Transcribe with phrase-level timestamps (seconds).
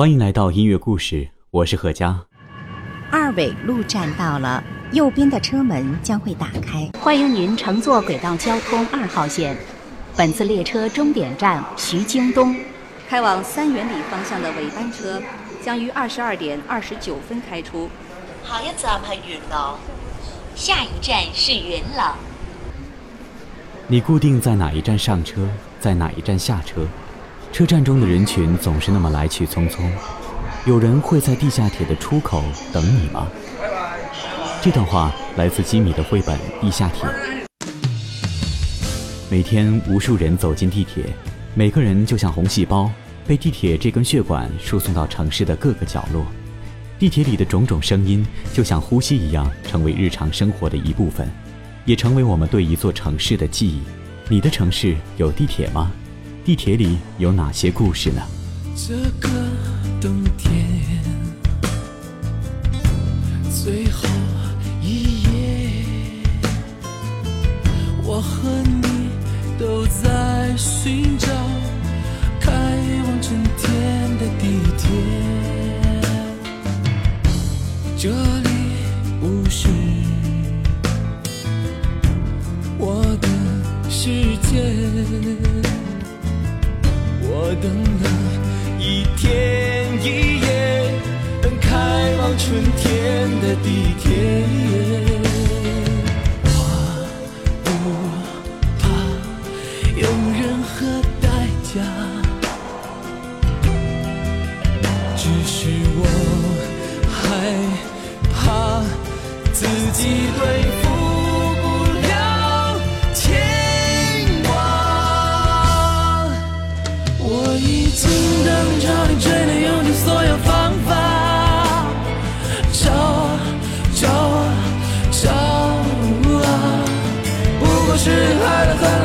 [0.00, 2.18] 欢迎来到音乐故事，我是贺佳。
[3.10, 6.90] 二纬路站到了，右边的车门将会打开。
[6.98, 9.54] 欢迎您乘坐轨道交通二号线，
[10.16, 12.56] 本次列车终点站徐泾东。
[13.10, 15.20] 开往三元里方向的尾班车
[15.62, 17.90] 将于二十二点二十九分开出。
[18.42, 19.78] 下一站系元朗，
[20.56, 22.16] 下一站是元朗。
[23.86, 25.46] 你固定在哪一站上车，
[25.78, 26.86] 在哪一站下车？
[27.52, 29.82] 车站中的人群总是那么来去匆匆，
[30.66, 33.26] 有人会在地下铁的出口等你吗？
[34.62, 37.08] 这段话来自吉米的绘本《地下铁》。
[39.28, 41.04] 每天无数人走进地铁，
[41.54, 42.90] 每个人就像红细胞，
[43.26, 46.24] 被地铁这根血管输送到城市的各个角落。
[47.00, 51.28] 地铁里的种种声音，就像呼吸一样，成为日常生活的一部分，
[51.84, 53.80] 也成为我们对一座城市的记忆。
[54.28, 55.90] 你的城市有地铁吗？
[56.44, 58.22] 地铁里有哪些故事呢？
[58.74, 59.28] 这个
[60.00, 60.66] 冬天
[63.50, 64.08] 最后
[64.82, 65.84] 一夜，
[68.02, 69.10] 我和你
[69.58, 71.28] 都在寻找
[72.40, 72.50] 开
[73.04, 74.88] 往春天的地铁。
[77.98, 78.48] 这里
[79.20, 79.68] 不是
[82.78, 83.28] 我的
[83.90, 84.08] 世
[84.50, 84.50] 界。
[87.32, 87.70] 我等
[88.02, 88.10] 了
[88.80, 90.46] 一天一夜，
[91.40, 91.68] 等开
[92.18, 95.29] 往春天的地铁。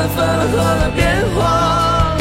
[0.08, 2.18] 分合了变化，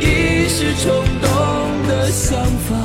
[0.00, 2.76] 一时冲动的想法。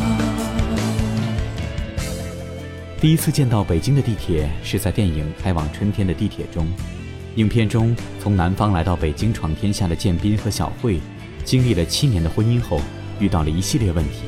[2.99, 6.65] 第一次见到北京的地铁是在电影《开往春天的地铁》中。
[7.35, 10.99] 影片中，从南方来到北京闯天下的建斌和小慧，
[11.43, 12.81] 经历了七年的婚姻后，
[13.19, 14.21] 遇到了一系列问题。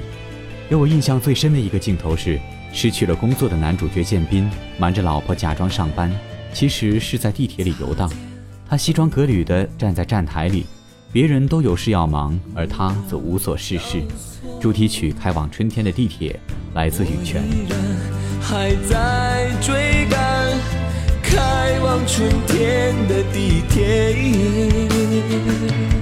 [0.69, 2.39] 给我印象最深的一个镜头是，
[2.74, 6.12] 失去了工作的男主角建斌瞒着老婆假装上班，
[6.53, 8.12] 其实是在地铁里游荡。
[8.69, 10.66] 他西装革履地站在站台里，
[11.11, 14.03] 别人都有事要忙，而他则无所事事。
[14.59, 16.38] 主题曲《开往春天的地铁》
[16.75, 17.41] 来自羽泉。
[18.41, 20.19] 还在追赶
[21.23, 24.13] 开往春天的地铁，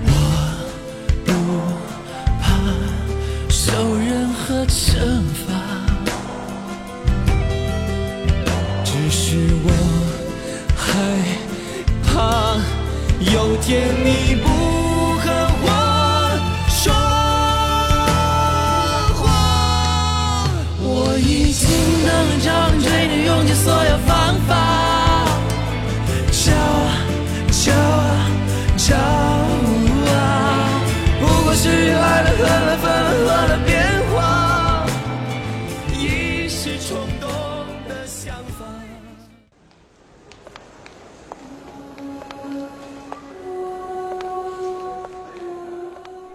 [0.07, 0.11] 我
[1.23, 1.31] 不
[2.41, 2.49] 怕
[3.47, 5.21] 受任何惩，
[13.65, 14.24] 甜蜜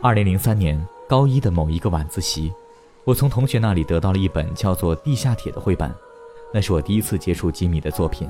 [0.02, 2.50] 二零零三年高一的某一个晚自习，
[3.04, 5.94] 我从同学那里得到了一本叫做《地下铁》的绘本，
[6.54, 8.26] 那是我第一次接触吉米的作品，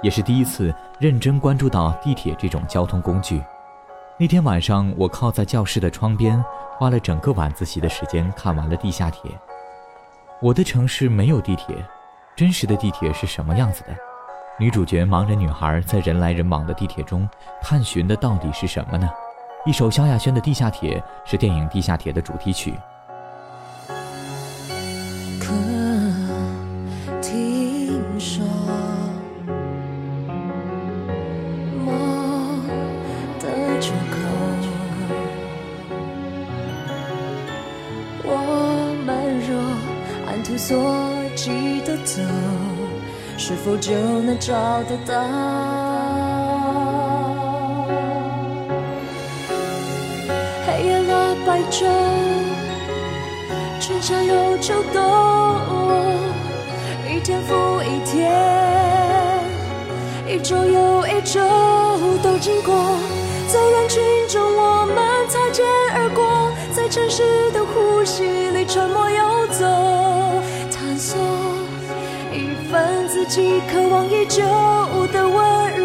[0.00, 3.42] 也是第一次认真关注到地铁这种交通工具。
[4.16, 6.40] 那天晚上，我靠在教室的窗边，
[6.76, 9.28] 花了整个晚自习的时间看完了《地下铁》。
[10.40, 11.84] 我的城市没有地铁，
[12.36, 13.96] 真实的地铁是什么样子的？
[14.56, 17.28] 女主角盲人女孩在人来人往的地铁中
[17.60, 19.10] 探寻的到底是什么呢？
[19.68, 20.98] 一首萧亚轩的《地下铁》
[21.30, 22.72] 是电影《地下铁》的主题曲。
[25.38, 25.52] 可
[27.20, 28.46] 听说
[31.84, 32.66] 梦
[33.38, 33.46] 的
[33.78, 34.16] 出口，
[38.24, 39.60] 我们若
[40.26, 40.78] 按图索
[41.36, 42.22] 骥的走，
[43.36, 44.54] 是否就能找
[44.84, 45.87] 得到？
[51.48, 51.86] 白昼，
[53.80, 55.00] 春夏又秋冬，
[57.08, 58.30] 一天复一天，
[60.26, 61.40] 一周又一周
[62.22, 62.74] 都经过，
[63.50, 64.96] 在人群中我们
[65.30, 65.64] 擦肩
[65.94, 69.46] 而过，在城市的呼吸里沉默游。
[69.48, 69.64] 走，
[70.70, 71.18] 探索
[72.30, 74.42] 一份自己渴望已久
[75.10, 75.77] 的温柔，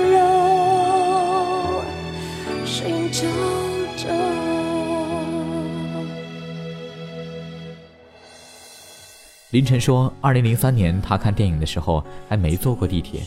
[9.54, 13.22] 林晨说，二零零三年他看电影的时候还没坐过地铁，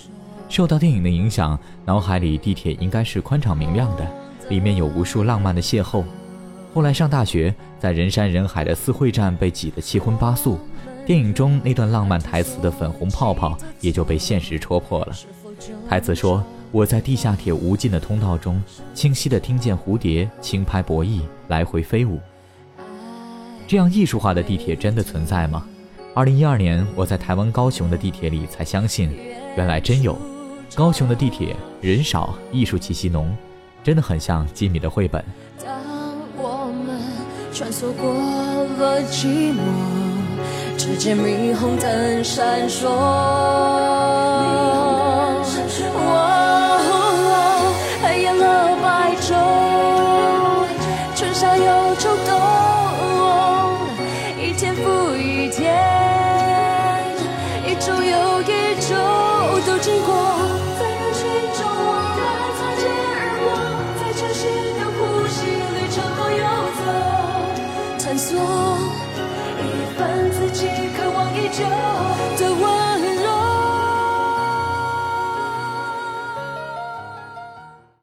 [0.49, 4.05] 受到电影的影响，脑海里地铁应该是宽敞明亮的，
[4.49, 6.03] 里面有无数浪漫的邂逅。
[6.75, 10.59] 后来上大学，在人山人海的四惠站被挤得七荤八素，
[11.07, 15.13] 电影中那段浪漫台词的粉红泡泡也就被现实戳破了。
[15.89, 18.61] 台词说：“我在地下铁无尽的通道中，
[18.95, 22.19] 清晰地听见蝴蝶轻拍薄翼，来回飞舞。”
[23.69, 25.65] 这样艺术化的地铁真的存在吗？
[26.17, 29.15] 二零一二年，我在台湾高雄的地铁里才相信，
[29.55, 30.17] 原来真有。
[30.75, 33.37] 高雄的地铁人少，艺术气息浓，
[33.85, 35.23] 真的很像吉米的绘本。
[35.63, 35.77] 当
[36.39, 36.99] 我们
[37.53, 38.15] 穿梭过
[38.79, 39.59] 了寂寞，
[40.79, 43.96] 只见霓虹灯闪烁。
[72.39, 73.31] 的温柔。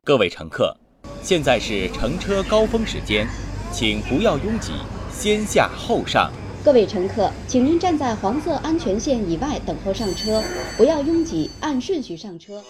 [0.04, 0.76] 各位乘客，
[1.22, 3.28] 现在是乘车高峰时间，
[3.72, 4.74] 请不要拥挤，
[5.12, 6.32] 先下后上。
[6.64, 10.42] 各位乘客，请您站在黄色安全线以外等候上车，
[10.78, 12.64] 不要拥挤，按顺序上车。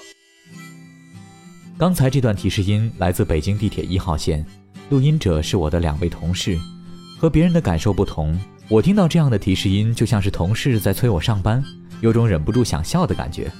[1.78, 4.46] 刚才这段提示音来自北京地铁一号线，
[4.90, 6.58] 录音者是我的两位同事。
[7.20, 8.38] 和别人的感受不同，
[8.74, 11.64] 我听到这样的提示音，就像是同事在催我上班，
[12.02, 13.52] 有种忍不住想笑的感觉。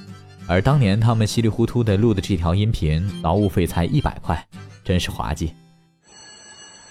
[0.48, 4.44] 而当年他们稀里糊涂的录的这条音频，劳务费才一百块，
[4.82, 5.54] 真是滑稽。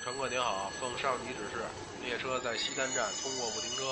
[0.02, 1.60] 乘客您好，奉上级指示，
[2.06, 3.84] 列车在西单站通过不停车。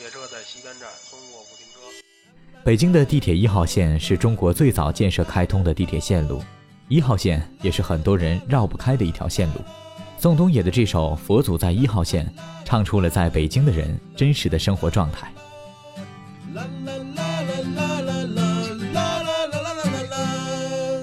[0.00, 1.80] 列车在西单站通过不停车。
[2.64, 6.40] 北京的地铁一号线是中国最早建设开通的地铁线路，
[6.86, 9.54] 一号线也是很多人绕不开的一条线路。
[10.24, 12.24] 宋冬野的这首《佛祖在一号线》，
[12.64, 15.30] 唱出了在北京的人真实的生活状态。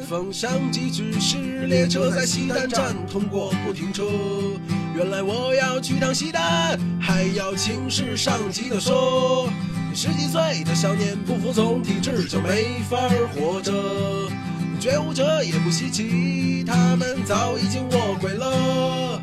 [0.09, 4.09] 奉上级指示，列车在西单站通过不停车。
[4.95, 9.47] 原来我要去趟西单，还要请示上级的说，
[9.93, 12.97] 十几岁的少年不服从体制就没法
[13.35, 13.71] 活着。
[14.81, 19.21] 觉悟者也不稀奇，他们早已经卧轨了。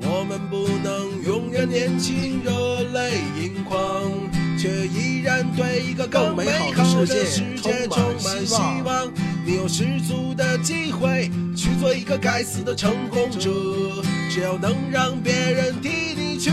[0.00, 4.10] 我们不能永远年轻，热泪盈眶，
[4.58, 9.12] 却依然对一个更美好的世界充满希望。
[9.44, 13.50] 你有十足的机会去做一个该死的成功者，
[14.30, 16.50] 只要能让别人替你去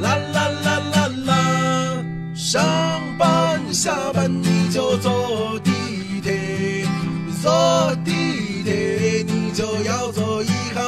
[0.00, 2.04] 啦啦啦啦啦。
[2.34, 2.60] 上
[3.16, 5.56] 班下班你就坐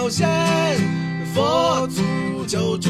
[0.04, 0.28] 号线，
[1.34, 2.90] 佛祖就住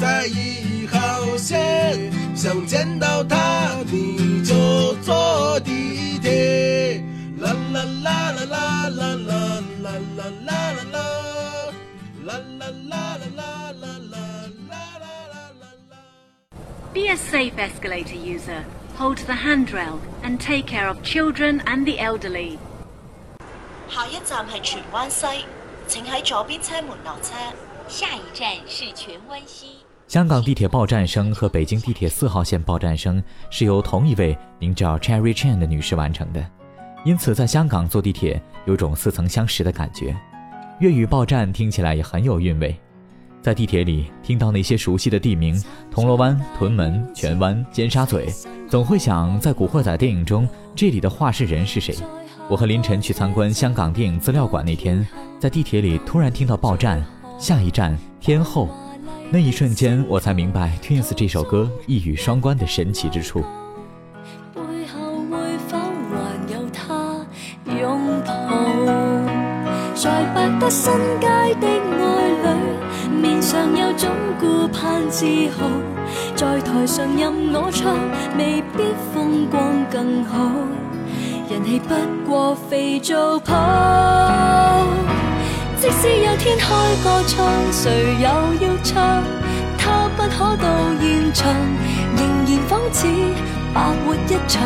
[0.00, 7.02] 在一号线，想见到他你就坐地铁。
[7.38, 9.48] 啦啦啦啦啦啦啦
[9.82, 11.04] 啦啦啦啦啦
[12.24, 13.84] 啦啦啦啦啦啦
[15.60, 15.96] 啦啦。
[16.92, 18.64] Be a safe escalator user.
[18.96, 22.58] Hold the handrail and take care of children and the elderly.
[23.88, 25.44] 下一站系荃湾西，
[25.93, 27.35] 請喺左邊車門落車。
[27.87, 29.67] 下一站是荃灣西。
[30.07, 33.21] 香港地铁报站声和北京地铁四号线报站声
[33.51, 36.43] 是由同一位名叫 Cherry Chan 的女士完成的，
[37.05, 40.17] 因此在香港坐地铁有种似曾相识的感觉。
[40.79, 42.75] 粤语报站听起来也很有韵味，
[43.39, 48.25] 在地铁里听到那些熟悉的地名——铜锣湾、屯门、荃湾、尖沙咀，
[48.67, 51.95] 总会想在《古惑仔》电影中这里的话事人是谁。
[52.49, 55.05] 我和凌晨去参观香港电影资料馆那天，
[55.39, 57.03] 在地铁里突然听到报站，
[57.39, 58.69] 下一站天后。
[59.31, 63.41] 那一瞬间，我才明白 Twins 这首歌一语双关的神奇之处。
[64.53, 65.77] 背后会否
[66.11, 67.25] 还有他
[67.65, 68.31] 擁抱？
[69.95, 71.27] 在百德新街
[71.59, 74.09] 的爱侣，面上有种
[74.39, 75.25] 顾盼自
[75.57, 75.65] 豪。
[76.35, 77.97] 在台上任我唱，
[78.37, 78.83] 未必
[79.13, 80.37] 风光更好，
[81.49, 81.93] 人氣不
[82.29, 83.53] 過肥皂泡。
[85.77, 86.63] 即使有天開
[87.03, 87.83] 個唱，誰
[88.19, 88.27] 又
[88.67, 89.23] 要唱？
[89.77, 90.65] 他不可到
[91.01, 91.53] 現場，
[92.15, 93.05] 仍然仿似
[93.73, 94.63] 白活一场，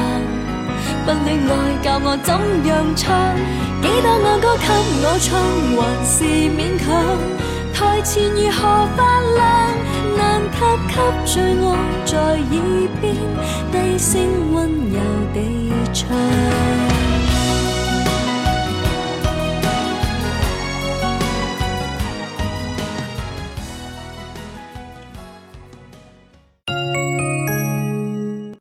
[1.06, 2.30] 不恋爱教我怎
[2.68, 3.36] 样唱，
[3.82, 4.68] 几多爱歌给
[5.02, 5.42] 我唱，
[5.76, 6.86] 还是勉强。
[7.74, 9.00] 台前如何发
[9.36, 9.42] 亮，
[10.16, 10.56] 难及
[10.88, 10.94] 给
[11.26, 11.34] 最
[11.66, 11.66] 爱
[12.06, 12.58] 在耳
[13.02, 13.04] 边
[13.72, 14.22] 低声
[14.54, 14.56] 温
[14.92, 14.96] 柔
[15.34, 15.67] 地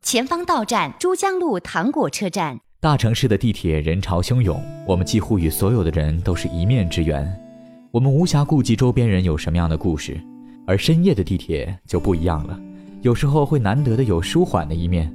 [0.01, 2.59] 前方到站珠江路糖果车站。
[2.79, 7.31] 大城市的地铁人潮汹涌，我们几乎与所有的人都是一面之缘。
[7.91, 10.19] 我们无暇顾及周边人有什么样的故事，
[10.65, 12.59] 而深夜的地铁就不一样了，
[13.01, 15.13] 有时候会难得的有舒缓的一面。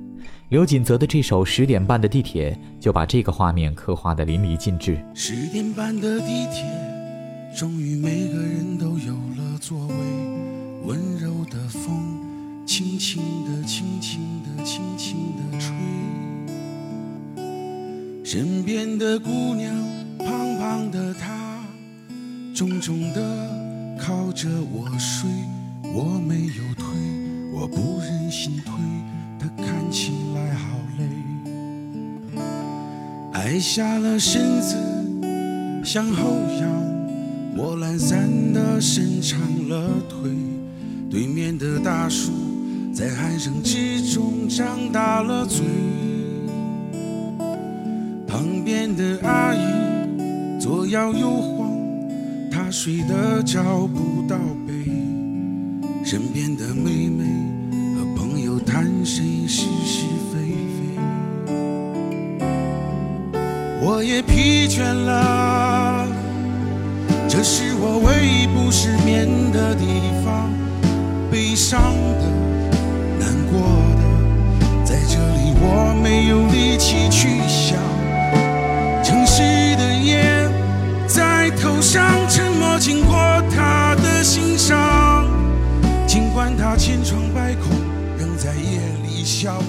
[0.52, 5.02] 刘锦泽的这首《十点半的地铁》就把这个画面刻画的淋漓尽致。
[5.14, 6.62] 十点半的地铁，
[7.56, 9.94] 终于每个人都有了座位，
[10.84, 12.20] 温柔的风。
[12.66, 15.74] 轻轻地，轻轻地，轻轻地吹。
[18.22, 19.74] 身边的姑娘，
[20.18, 20.28] 胖
[20.58, 21.64] 胖的她，
[22.54, 25.30] 重重地靠着我睡。
[25.94, 26.84] 我没有推，
[27.54, 28.74] 我不忍心推，
[33.44, 34.76] 埋下了身子，
[35.82, 36.70] 向后仰，
[37.56, 40.30] 我懒散地伸长了腿。
[41.10, 42.30] 对面的大叔。
[42.94, 45.64] 在鼾声之中张大了嘴，
[48.28, 51.72] 旁边的阿姨左摇右晃，
[52.48, 54.72] 她睡得找不到北。
[56.04, 57.24] 身边的妹妹
[57.96, 60.04] 和朋友谈谁是是
[63.84, 66.06] 我也疲倦了，
[67.28, 69.84] 这是我唯一不失眠的地
[70.24, 70.48] 方，
[71.28, 71.82] 悲伤
[72.20, 72.22] 的。
[73.18, 73.60] 难过
[73.98, 74.02] 的，
[74.84, 77.76] 在这里我没有力气去想。
[79.02, 79.42] 城市
[79.74, 80.48] 的夜
[81.08, 83.16] 在头上沉默，经过
[83.50, 85.26] 他的心上。
[86.06, 87.72] 尽管他千疮百孔，
[88.16, 89.60] 仍在夜里笑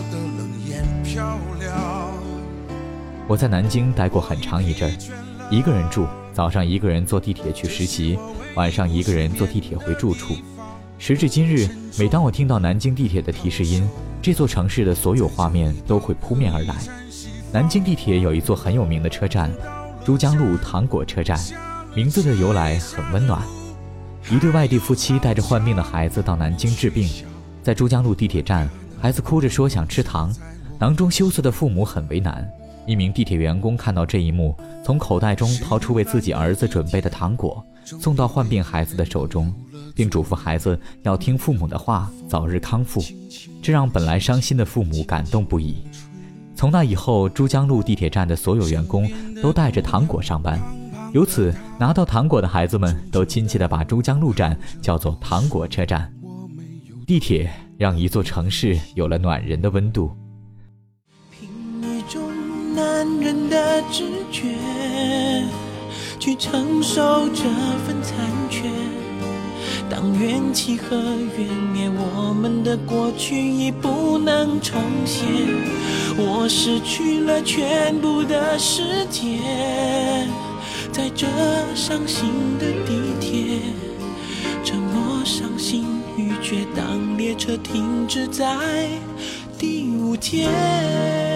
[3.34, 4.94] 我在南京待过很长一阵儿，
[5.50, 8.16] 一个人住，早上一个人坐地铁去实习，
[8.54, 10.36] 晚上一个人坐地铁回住处。
[11.00, 13.90] 时至今日，每当我听到南京地铁的提示音，
[14.22, 16.76] 这座城市的所有画面都会扑面而来。
[17.52, 19.52] 南京地铁有一座很有名的车站——
[20.06, 21.36] 珠江路糖果车站，
[21.96, 23.42] 名字的由来很温暖。
[24.30, 27.10] 一对外地夫妻带着患病的孩子到南京治病，
[27.64, 28.70] 在珠江路地铁站，
[29.02, 30.32] 孩子哭着说想吃糖，
[30.78, 32.48] 囊中羞涩的父母很为难。
[32.86, 39.54] 一名地铁员工看到这一幕，从口袋中掏出为自己儿子准备的糖果，送到患病孩子的手中。
[39.96, 43.00] 并嘱咐孩子要听父母的话，早日康复。
[43.62, 45.84] 这让本来伤心的父母感动不已。
[46.56, 49.08] 从那以后，珠江路地铁站的所有员工
[49.42, 50.60] 都带着糖果上班，
[51.14, 56.12] 由此拿到糖果的孩子们都亲切地把珠江路站叫做“糖果车站”。
[57.06, 60.12] 地铁让一座城市有了暖人的温度。
[63.04, 64.56] 男人的直觉，
[66.20, 67.44] 去承受这
[67.86, 68.16] 份残
[68.50, 68.64] 缺。
[69.90, 70.96] 当怨气和
[71.38, 75.26] 怨灭，我们的过去已不能重现。
[76.16, 79.38] 我失去了全部的世界，
[80.94, 81.28] 在这
[81.76, 83.60] 伤心的地铁，
[84.64, 86.66] 沉默、伤心、欲绝。
[86.74, 88.48] 当列车停止在
[89.60, 91.33] 第五天。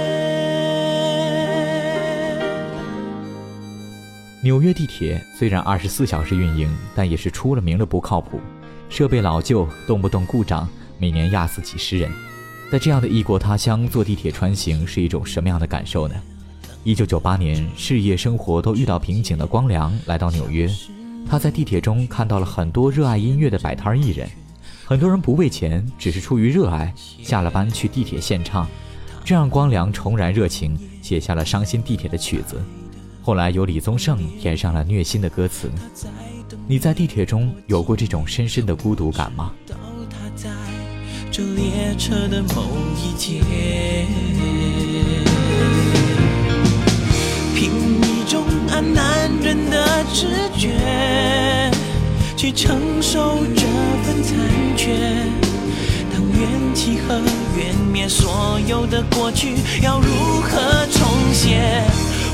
[4.42, 8.40] 纽约地铁虽然二十四小时运营，但也是出了名的不靠谱，
[8.88, 12.12] 设备老旧，动不动故障，每年压死几十人。
[12.72, 16.16] 在这样的异国他乡坐地铁穿行是一种什么样的感受呢？
[16.84, 20.70] 一九九八年，事业生活都遇到瓶颈的光良来到纽约，
[21.28, 24.30] 他在地铁中看到了很多热爱音乐的摆摊艺人，
[24.86, 28.68] 很多人不为钱，只是出于热爱，下了班去地铁献唱，
[29.26, 32.62] 这让光良重燃热情，写下了伤心地铁的曲子。
[33.28, 35.70] 后来由李宗盛填上了虐心的歌词。
[36.66, 39.52] 你在地铁中有过这种深深的孤独感吗？
[41.30, 42.64] 这列车的某
[42.96, 43.42] 一节，
[47.54, 47.70] 凭
[48.00, 51.70] 一种爱男人的直觉，
[52.38, 53.68] 去承受这
[54.04, 54.38] 份残
[54.78, 54.96] 缺。
[56.14, 57.16] 当缘起和
[57.58, 59.54] 缘灭，所有的过去
[59.84, 61.84] 要如何重写？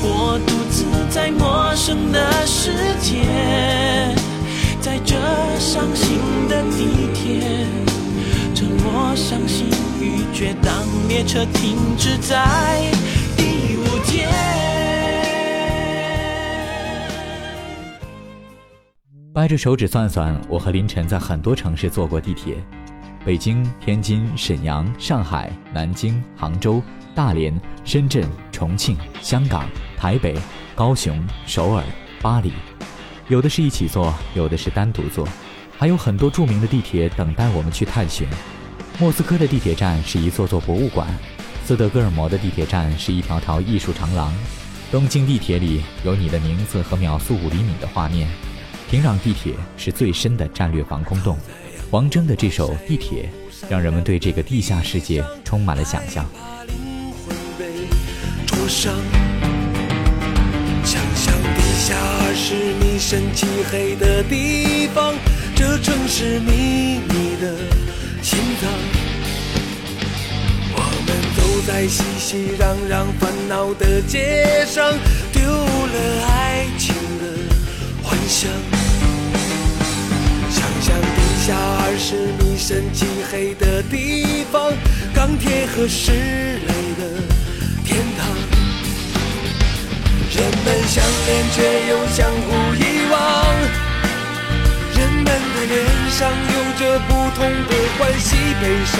[0.06, 0.52] 我独
[1.10, 3.22] 在陌生的世界，
[4.80, 5.14] 在这
[5.58, 7.40] 伤心的地铁，
[8.54, 9.68] 沉我伤心
[10.00, 10.72] 欲绝，当
[11.08, 12.90] 列车停止在
[13.36, 14.28] 第五节。
[19.32, 22.54] 掰着手指算算，我和凌晨在很多城市坐过地铁：
[23.24, 26.80] 北京、天津、沈阳、上海、南京、杭州、
[27.16, 27.52] 大连、
[27.84, 30.36] 深圳、重庆、香港、台北、
[30.74, 31.84] 高雄、首尔、
[32.20, 32.52] 巴黎。
[33.28, 35.26] 有的是一起坐，有的是单独坐，
[35.78, 38.26] 还有很多著名的地铁等待我们去探寻。
[38.98, 41.08] 莫斯科的地铁站是一座座博物馆，
[41.64, 44.34] 斯德哥尔摩的地铁站是一条条艺术长廊，
[44.90, 48.28] 东京地铁里有你的名字和秒速五厘米的画面。
[48.90, 51.38] 平壤地铁是最深的战略防空洞，
[51.90, 53.28] 王铮的这首《地铁》
[53.70, 56.24] 让人们对这个地下世界充满了想象。
[60.84, 61.94] 想象地下
[62.34, 65.14] 是你身漆黑的地方，
[65.56, 67.56] 这城市秘密的
[68.22, 68.70] 心脏。
[70.76, 74.92] 我们走在熙熙攘攘烦恼的街上，
[75.32, 77.24] 丢了爱情的
[78.02, 78.50] 幻想。
[80.50, 84.70] 想象地下二十米深漆黑的地方，
[85.14, 87.33] 钢铁和石垒的
[90.36, 93.14] 人们相恋却又相互遗忘，
[94.98, 98.98] 人们的脸上有着不同的欢喜悲伤。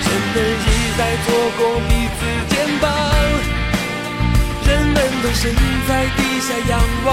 [0.00, 1.28] 人们一再错
[1.58, 2.88] 过彼此肩膀，
[4.66, 5.54] 人们都身
[5.86, 7.08] 在地下仰望。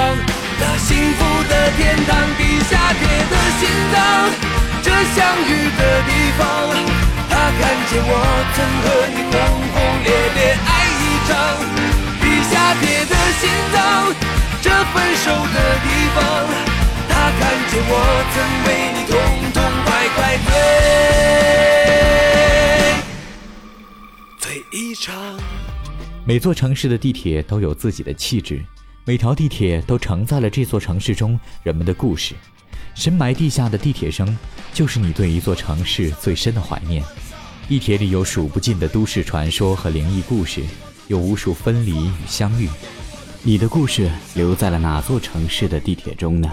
[0.61, 3.99] 那幸福的天堂，地下铁的心脏，
[4.83, 6.39] 这相遇的地方。
[7.29, 8.09] 他看见我
[8.55, 9.35] 曾和你轰
[9.73, 12.00] 轰烈烈爱一场。
[12.79, 14.13] 铁的心脏，
[14.61, 16.19] 这分手的地方。
[17.09, 17.93] 他看见我
[18.33, 18.35] 曾
[18.65, 19.13] 为你痛
[19.53, 20.19] 痛快快
[24.39, 25.09] 醉醉一场。
[26.25, 28.63] 每座城市的地铁都有自己的气质。
[29.03, 32.35] 每条地铁都承载了这座城市中人们的故事，
[32.93, 34.37] 深埋地下的地铁声，
[34.73, 37.03] 就是你对一座城市最深的怀念。
[37.67, 40.61] 地铁里有数不尽的都市传说和灵异故事，
[41.11, 42.69] 有无数分离与相遇。
[43.43, 46.49] 你的故事留在了哪座城市的地铁中呢？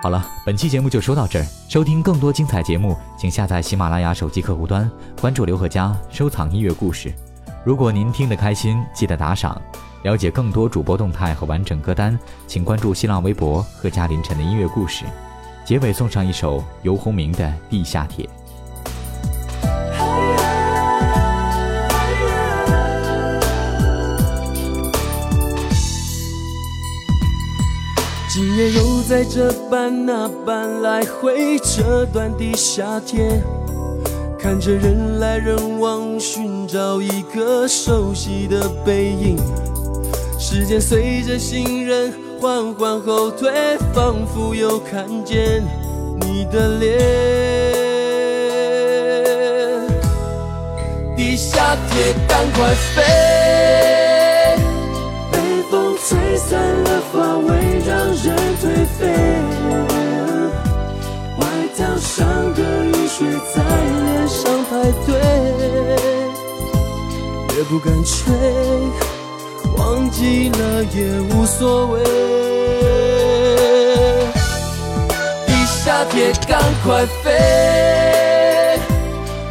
[0.00, 1.46] 好了，本期节目就说到这儿。
[1.68, 4.88] 收听更多精彩节目，请下载喜马拉雅手机客户端，
[5.20, 7.12] 关注刘和佳，收藏音乐故事。
[7.64, 9.60] 如果您听得开心，记得打赏。
[10.02, 15.04] 了解更多主播动态和完整歌单，请关注新浪微博“贺佳凌晨的音乐故事”。
[15.64, 18.26] 结尾送上一首游鸿明的《地下铁》。
[28.32, 33.42] 今夜又在这般那般来回这段地下铁，
[34.38, 39.36] 看着人来人往，寻找一个熟悉的背影。
[40.40, 43.52] 时间随着行人缓缓后退，
[43.92, 45.62] 仿佛又看见
[46.18, 46.98] 你的脸。
[51.14, 53.02] 地下铁，赶快飞！
[55.30, 55.38] 被
[55.70, 58.64] 风吹散了发尾，让人颓
[58.98, 59.00] 废。
[61.36, 61.44] 外
[61.76, 63.62] 套上的雨水在
[64.02, 64.70] 脸上排
[65.06, 65.08] 队，
[67.58, 68.32] 也不敢吹，
[69.90, 72.04] 忘记了也无所谓。
[75.46, 78.78] 地下铁，赶快飞！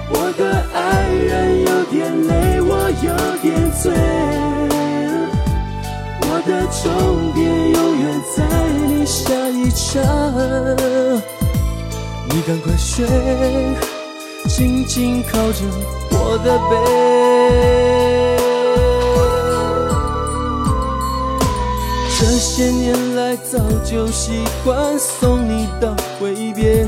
[0.10, 1.97] 我的爱人有点
[2.28, 3.91] 累，我有点醉。
[6.21, 6.49] 我的
[6.82, 6.88] 终
[7.34, 8.38] 点永远在
[8.88, 9.99] 你下一站，
[12.30, 13.06] 你赶快睡，
[14.47, 15.65] 紧紧靠着
[16.12, 16.78] 我的背。
[22.20, 26.86] 这些年来早就习惯送你到挥别，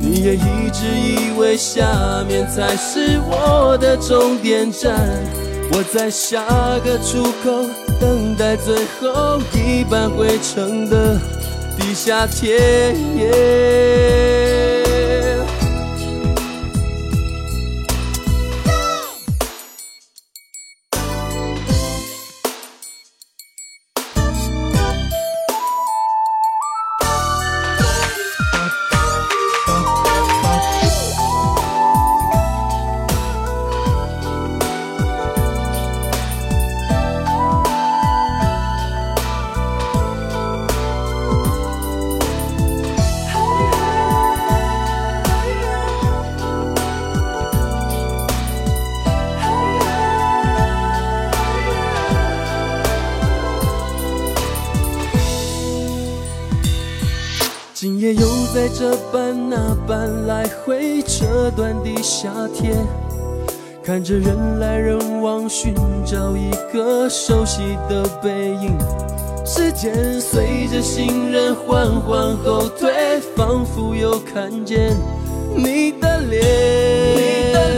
[0.00, 5.08] 你也一直以为下面才是我的终点站，
[5.72, 6.44] 我在下
[6.84, 7.64] 个出口。
[8.00, 11.16] 等待最后一班回程的
[11.78, 12.58] 地下铁。
[58.76, 62.74] 这般那般来回折断地下铁，
[63.84, 65.72] 看着人来人往，寻
[66.04, 68.76] 找一个熟悉的背影。
[69.46, 74.96] 时间随着行人缓缓后退，仿佛又看见
[75.54, 76.42] 你的脸。
[77.14, 77.70] 你的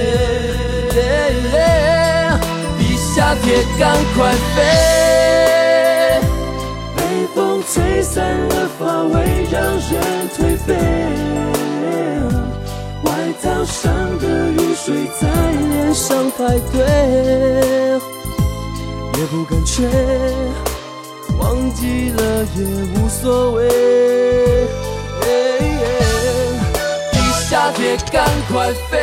[1.52, 2.40] 脸，
[2.78, 4.62] 地下铁赶快飞，
[7.72, 10.74] 吹散了发尾，让人颓废。
[13.02, 16.38] 外套上的雨水在脸上排
[16.72, 16.74] 队，
[19.18, 19.84] 也不敢吹。
[21.38, 23.68] 忘记了也无所谓。
[27.12, 28.94] 地下铁赶快飞，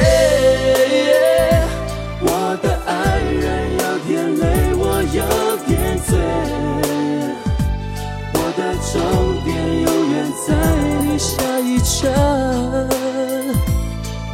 [8.93, 9.01] 终
[9.43, 10.53] 点永远在
[11.01, 12.13] 你下一站。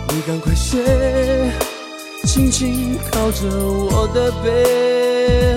[0.10, 0.84] 你赶快睡，
[2.26, 5.56] 轻轻靠着我的背。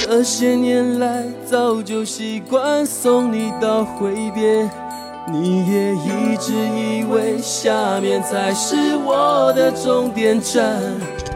[0.00, 4.70] 这些年来，早就习惯送你到挥别，
[5.32, 10.80] 你也一直以为下面才是我的终点站。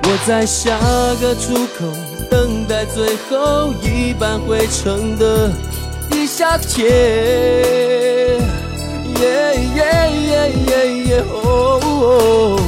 [0.09, 0.79] 我在下
[1.21, 1.85] 个出口，
[2.31, 5.51] 等待最后一班回程的
[6.09, 6.87] 地下铁。
[9.21, 9.27] 耶
[9.75, 9.83] 耶
[10.29, 12.66] 耶耶耶哦。